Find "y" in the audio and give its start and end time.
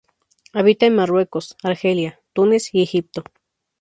2.73-2.81